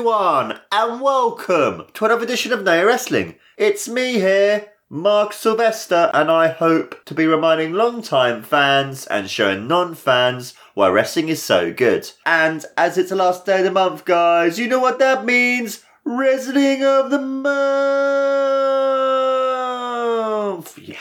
[0.00, 3.34] Everyone, and welcome to another edition of Naya Wrestling.
[3.58, 9.68] It's me here, Mark Sylvester, and I hope to be reminding long-time fans and showing
[9.68, 12.10] non-fans why wrestling is so good.
[12.24, 15.84] And as it's the last day of the month, guys, you know what that means?
[16.04, 17.58] Wrestling of the month.
[20.78, 20.96] Yeah.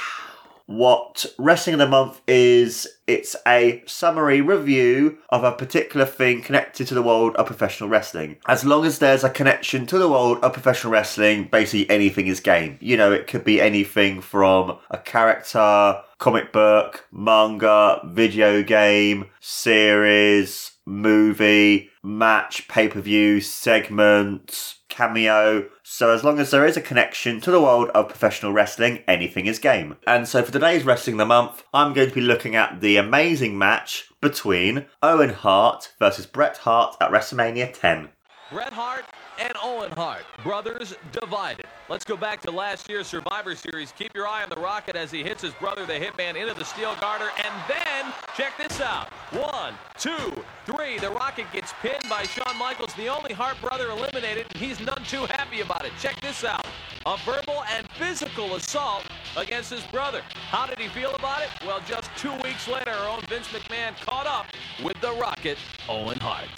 [0.69, 6.85] What Wrestling of the Month is, it's a summary review of a particular thing connected
[6.85, 8.37] to the world of professional wrestling.
[8.47, 12.39] As long as there's a connection to the world of professional wrestling, basically anything is
[12.39, 12.77] game.
[12.81, 20.73] You know, it could be anything from a character, comic book, manga, video game, series,
[20.85, 25.69] movie, match, pay per view, segment, cameo.
[25.81, 29.45] So as long as there is a connection to the world of professional wrestling, anything
[29.45, 29.95] is game.
[30.05, 33.57] And so for today's Wrestling the Month, I'm going to be looking at the amazing
[33.57, 38.09] match between Owen Hart versus Bret Hart at WrestleMania 10.
[38.51, 39.05] Bret Hart
[39.39, 41.65] and Owen Hart, brothers divided.
[41.87, 43.93] Let's go back to last year's Survivor Series.
[43.93, 46.65] Keep your eye on the Rocket as he hits his brother, the Hitman, into the
[46.65, 47.29] steel garter.
[47.37, 49.09] And then, check this out.
[49.31, 50.99] One, two, three.
[50.99, 55.03] The Rocket gets pinned by Shawn Michaels, the only Hart brother eliminated, and he's none
[55.07, 55.93] too happy about it.
[56.01, 56.65] Check this out.
[57.05, 59.05] A verbal and physical assault
[59.37, 60.21] against his brother.
[60.49, 61.49] How did he feel about it?
[61.65, 64.47] Well, just two weeks later, our own Vince McMahon caught up
[64.83, 66.49] with the Rocket, Owen Hart.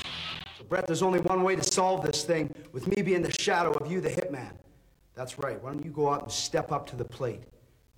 [0.72, 3.92] Bret, there's only one way to solve this thing with me being the shadow of
[3.92, 4.54] you, the hitman.
[5.16, 5.62] That's right.
[5.62, 7.42] Why don't you go out and step up to the plate?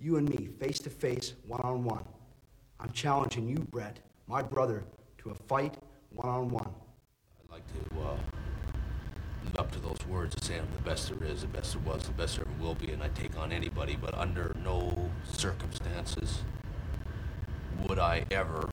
[0.00, 2.04] You and me, face to face, one on one.
[2.80, 4.82] I'm challenging you, Bret, my brother,
[5.18, 5.76] to a fight
[6.10, 6.68] one on one.
[7.44, 8.16] I'd like to uh,
[9.44, 11.82] live up to those words and say I'm the best there is, the best there
[11.82, 15.12] was, the best there ever will be, and I take on anybody, but under no
[15.22, 16.42] circumstances
[17.86, 18.68] would I ever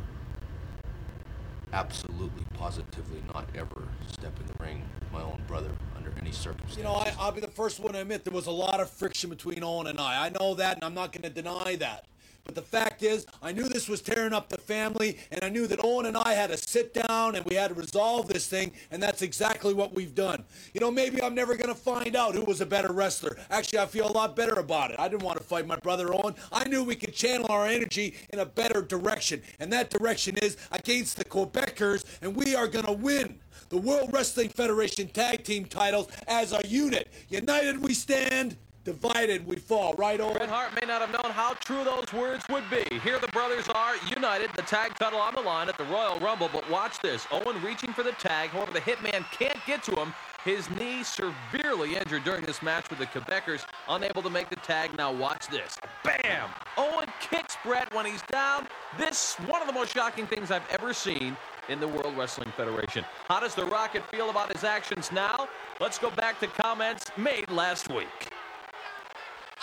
[1.73, 6.77] absolutely, positively not ever step in the ring with my own brother under any circumstances.
[6.77, 8.89] You know, I, I'll be the first one to admit there was a lot of
[8.89, 10.25] friction between Owen and I.
[10.25, 12.05] I know that, and I'm not going to deny that.
[12.43, 15.67] But the fact is, I knew this was tearing up the family, and I knew
[15.67, 18.71] that Owen and I had to sit down and we had to resolve this thing,
[18.89, 20.43] and that's exactly what we've done.
[20.73, 23.37] You know, maybe I'm never going to find out who was a better wrestler.
[23.49, 24.99] Actually, I feel a lot better about it.
[24.99, 26.35] I didn't want to fight my brother Owen.
[26.51, 30.57] I knew we could channel our energy in a better direction, and that direction is
[30.71, 35.65] against the Quebecers, and we are going to win the World Wrestling Federation tag team
[35.65, 37.07] titles as a unit.
[37.29, 38.57] United we stand.
[38.83, 39.93] Divided, we fall.
[39.93, 40.33] Right, Owen?
[40.33, 42.83] Bret Hart may not have known how true those words would be.
[43.03, 46.49] Here the brothers are united, the tag title on the line at the Royal Rumble.
[46.51, 47.27] But watch this.
[47.31, 48.49] Owen reaching for the tag.
[48.49, 50.15] However, the Hitman can't get to him.
[50.43, 54.97] His knee severely injured during this match with the Quebecers, unable to make the tag.
[54.97, 55.77] Now watch this.
[56.03, 56.49] Bam!
[56.75, 58.67] Owen kicks Bret when he's down.
[58.97, 61.37] This one of the most shocking things I've ever seen
[61.69, 63.05] in the World Wrestling Federation.
[63.27, 65.47] How does the Rocket feel about his actions now?
[65.79, 68.31] Let's go back to comments made last week.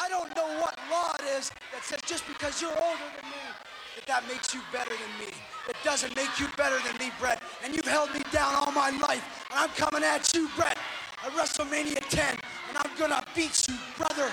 [0.01, 3.37] I don't know what law it is that says just because you're older than me,
[3.97, 5.33] that that makes you better than me.
[5.69, 7.43] It doesn't make you better than me, Bret.
[7.65, 9.47] And you've held me down all my life.
[9.51, 10.79] And I'm coming at you, Bret,
[11.25, 12.39] at WrestleMania 10.
[12.69, 14.33] And I'm gonna beat you, brother.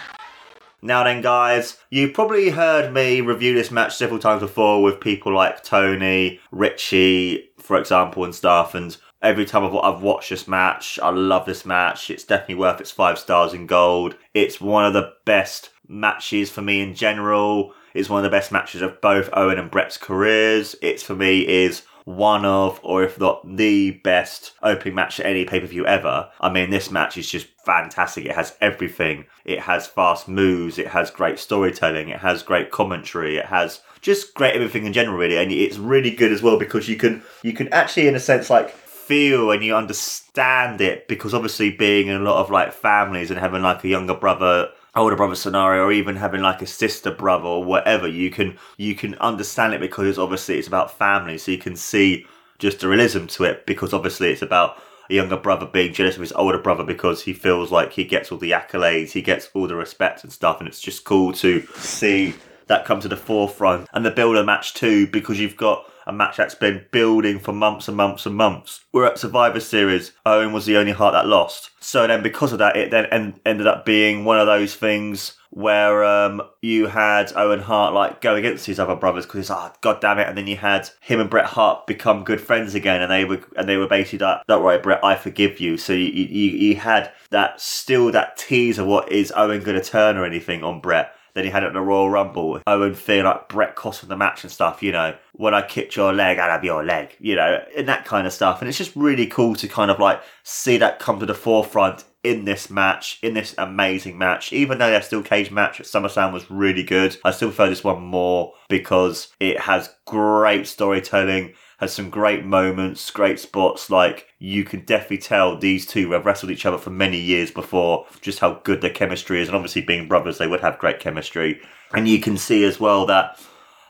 [0.81, 5.33] Now then, guys, you've probably heard me review this match several times before with people
[5.33, 8.75] like Tony, Richie, for example, and stuff.
[8.75, 12.09] And every time I've, I've watched this match, I love this match.
[12.11, 14.15] It's definitely worth its five stars in gold.
[14.33, 17.73] It's one of the best matches for me in general.
[17.93, 20.75] It's one of the best matches of both Owen and Bret's careers.
[20.81, 25.43] It's for me is one of, or if not the best opening match at any
[25.43, 26.29] pay per view ever.
[26.39, 28.25] I mean, this match is just fantastic.
[28.25, 29.25] It has everything.
[29.43, 30.77] It has fast moves.
[30.77, 32.09] It has great storytelling.
[32.09, 33.37] It has great commentary.
[33.37, 35.37] It has just great everything in general, really.
[35.37, 38.49] And it's really good as well because you can you can actually, in a sense,
[38.49, 43.29] like feel and you understand it because obviously being in a lot of like families
[43.29, 47.11] and having like a younger brother older brother scenario or even having like a sister
[47.11, 51.51] brother or whatever you can you can understand it because obviously it's about family so
[51.51, 52.25] you can see
[52.59, 54.77] just the realism to it because obviously it's about
[55.09, 58.31] a younger brother being jealous of his older brother because he feels like he gets
[58.31, 61.61] all the accolades he gets all the respect and stuff and it's just cool to
[61.75, 62.33] see
[62.67, 63.87] that come to the forefront.
[63.93, 67.51] And the build a match too because you've got a match that's been building for
[67.51, 68.85] months and months and months.
[68.91, 70.11] We're at Survivor Series.
[70.25, 71.71] Owen was the only Hart that lost.
[71.79, 75.37] So then, because of that, it then en- ended up being one of those things
[75.55, 79.77] where um, you had Owen Hart like go against his other brothers because ah, oh,
[79.81, 83.01] god damn it, and then you had him and Bret Hart become good friends again,
[83.01, 85.93] and they were and they were basically like, "Don't worry, Bret, I forgive you." So
[85.93, 90.17] you you, you had that still that tease of what is Owen going to turn
[90.17, 92.61] or anything on Bret than he had at the Royal Rumble.
[92.65, 95.15] Owen feeling like Bret cost him the match and stuff, you know.
[95.33, 98.33] When I kicked your leg, I'd have your leg, you know, and that kind of
[98.33, 98.61] stuff.
[98.61, 102.05] And it's just really cool to kind of like see that come to the forefront
[102.23, 104.51] in this match, in this amazing match.
[104.51, 107.83] Even though their steel cage match at SummerSlam was really good, I still prefer this
[107.83, 113.89] one more because it has great storytelling has some great moments, great spots.
[113.89, 118.05] Like you can definitely tell these two have wrestled each other for many years before,
[118.21, 119.47] just how good their chemistry is.
[119.47, 121.61] And obviously, being brothers, they would have great chemistry.
[121.93, 123.39] And you can see as well that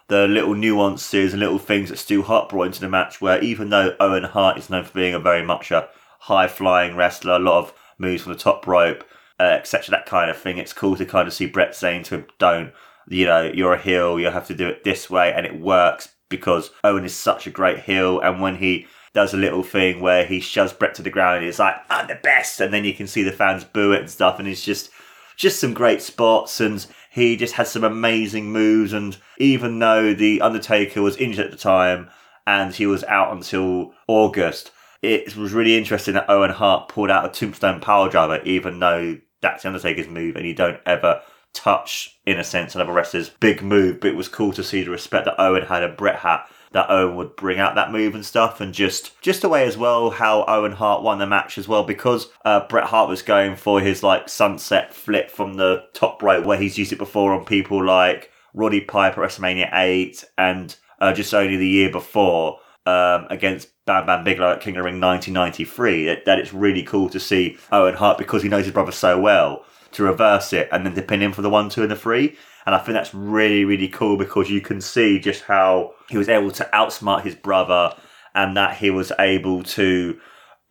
[0.08, 3.70] the little nuances and little things that Stu Hart brought into the match, where even
[3.70, 5.90] though Owen Hart is known for being a very much a
[6.20, 9.04] high flying wrestler, a lot of moves from the top rope,
[9.40, 12.16] uh, etc., that kind of thing, it's cool to kind of see Bret saying to
[12.16, 12.72] him, "Don't."
[13.08, 16.15] You know, you're a heel, you have to do it this way, and it works
[16.36, 18.20] because Owen is such a great heel.
[18.20, 21.60] And when he does a little thing where he shoves Bret to the ground he's
[21.60, 22.60] like, I'm the best.
[22.60, 24.40] And then you can see the fans boo it and stuff.
[24.40, 24.90] And it's just,
[25.38, 26.60] just some great spots.
[26.60, 28.94] And he just had some amazing moves.
[28.94, 32.10] And even though The Undertaker was injured at the time
[32.46, 34.72] and he was out until August,
[35.02, 39.64] it was really interesting that Owen Hart pulled out a tombstone piledriver, even though that's
[39.64, 41.22] The Undertaker's move and you don't ever
[41.56, 44.92] touch, in a sense, another wrestler's big move, but it was cool to see the
[44.92, 46.44] respect that Owen had and Bret had.
[46.72, 49.78] That Owen would bring out that move and stuff, and just just the way as
[49.78, 53.56] well how Owen Hart won the match as well because uh, Bret Hart was going
[53.56, 57.46] for his like sunset flip from the top right where he's used it before on
[57.46, 63.70] people like Roddy Piper WrestleMania eight and uh, just only the year before um, against
[63.86, 66.06] Bam Bam Bigelow at King of the Ring 1993.
[66.06, 69.20] That, that it's really cool to see Owen Hart because he knows his brother so
[69.20, 69.66] well
[69.96, 72.38] to reverse it and then to pin him for the one, two, and the three.
[72.66, 76.30] And I think that's really, really cool because you can see just how he was
[76.30, 77.96] able to outsmart his brother
[78.34, 80.20] and that he was able to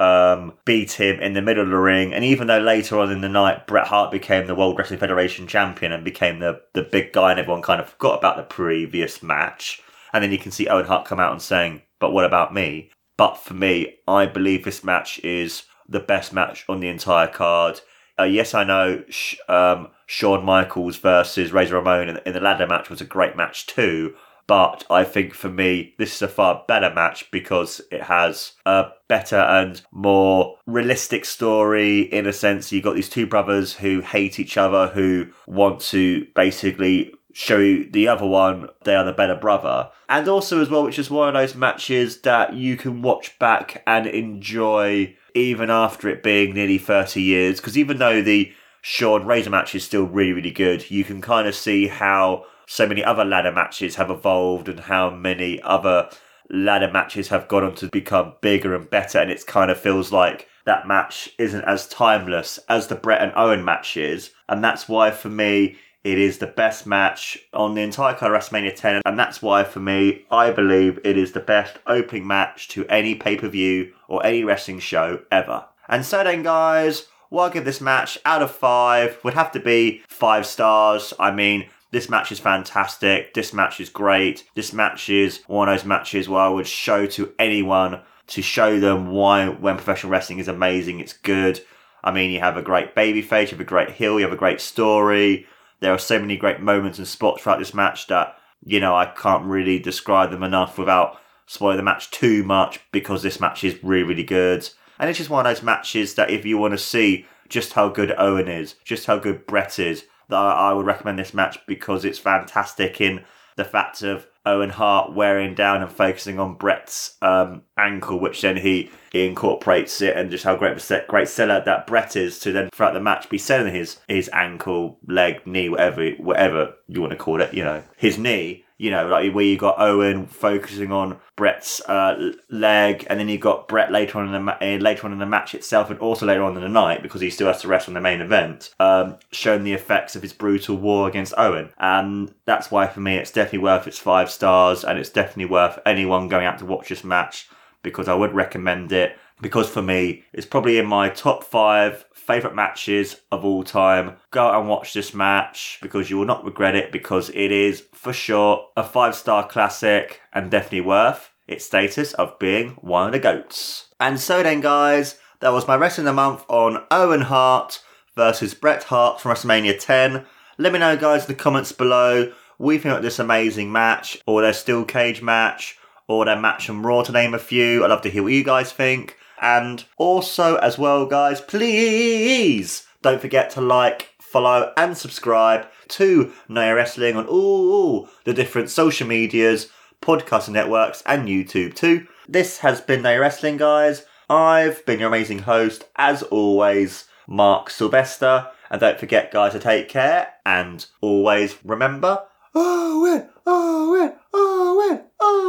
[0.00, 2.12] um, beat him in the middle of the ring.
[2.12, 5.46] And even though later on in the night, Bret Hart became the World Wrestling Federation
[5.46, 9.22] champion and became the, the big guy, and everyone kind of forgot about the previous
[9.22, 9.80] match.
[10.12, 12.90] And then you can see Owen Hart come out and saying, But what about me?
[13.16, 17.80] But for me, I believe this match is the best match on the entire card.
[18.18, 22.66] Uh, yes, I know sh- um, Shawn Michaels versus Razor Ramon in, in the ladder
[22.66, 24.14] match was a great match too.
[24.46, 28.88] But I think for me, this is a far better match because it has a
[29.08, 32.70] better and more realistic story in a sense.
[32.70, 38.06] You've got these two brothers who hate each other, who want to basically show the
[38.06, 39.90] other one they are the better brother.
[40.08, 43.82] And also, as well, which is one of those matches that you can watch back
[43.86, 47.60] and enjoy even after it being nearly 30 years.
[47.60, 51.46] Because even though the Shawn Razor match is still really, really good, you can kind
[51.48, 56.08] of see how so many other ladder matches have evolved and how many other
[56.50, 59.18] ladder matches have gone on to become bigger and better.
[59.18, 63.32] And it kind of feels like that match isn't as timeless as the Bret and
[63.36, 64.30] Owen match is.
[64.48, 68.40] And that's why, for me, it is the best match on the entire card of
[68.40, 72.68] WrestleMania 10, and that's why, for me, I believe it is the best opening match
[72.68, 75.64] to any pay per view or any wrestling show ever.
[75.88, 79.60] And so then, guys, what I give this match out of five would have to
[79.60, 81.14] be five stars.
[81.18, 83.32] I mean, this match is fantastic.
[83.32, 84.44] This match is great.
[84.54, 88.78] This match is one of those matches where I would show to anyone to show
[88.78, 91.60] them why when professional wrestling is amazing, it's good.
[92.02, 94.32] I mean, you have a great baby face, you have a great heel, you have
[94.32, 95.46] a great story.
[95.80, 99.06] There are so many great moments and spots throughout this match that, you know, I
[99.06, 103.82] can't really describe them enough without spoiling the match too much because this match is
[103.82, 104.68] really, really good.
[104.98, 107.88] And it's just one of those matches that if you want to see just how
[107.88, 112.04] good Owen is, just how good Bret is, that I would recommend this match because
[112.04, 113.24] it's fantastic in
[113.56, 118.58] the fact of Owen Hart wearing down and focusing on Bret's um, ankle, which then
[118.58, 122.52] he, he incorporates it, and just how great a great seller that Bret is to
[122.52, 127.12] then throughout the match be selling his his ankle, leg, knee, whatever whatever you want
[127.12, 130.90] to call it, you know, his knee you know, like where you got Owen focusing
[130.90, 134.78] on Bret's uh, leg, and then you got Bret later on in the ma- uh,
[134.80, 137.30] later on in the match itself, and also later on in the night because he
[137.30, 140.76] still has to wrestle in the main event, um, showing the effects of his brutal
[140.76, 144.98] war against Owen, and that's why for me it's definitely worth its five stars, and
[144.98, 147.48] it's definitely worth anyone going out to watch this match
[147.82, 152.54] because I would recommend it because for me it's probably in my top five favourite
[152.54, 154.16] matches of all time.
[154.30, 158.12] Go and watch this match because you will not regret it because it is for
[158.12, 163.18] sure a five star classic and definitely worth its status of being one of the
[163.18, 163.88] GOATs.
[164.00, 167.82] And so then, guys, that was my Wrestling of the Month on Owen Hart
[168.16, 170.24] versus Bret Hart from WrestleMania 10.
[170.56, 174.42] Let me know, guys, in the comments below we think of this amazing match or
[174.42, 177.84] their steel cage match or their match from Raw to name a few.
[177.84, 179.16] I'd love to hear what you guys think.
[179.40, 186.74] And also, as well, guys, please don't forget to like, follow, and subscribe to Naya
[186.74, 189.68] Wrestling on all the different social medias,
[190.00, 192.06] podcast networks, and YouTube too.
[192.28, 194.04] This has been Naya Wrestling, guys.
[194.30, 198.48] I've been your amazing host, as always, Mark Sylvester.
[198.70, 202.22] And don't forget, guys, to take care and always remember.
[202.54, 203.28] Oh, win!
[203.46, 204.12] Oh, win!
[204.32, 205.02] Oh, win!
[205.20, 205.44] Oh,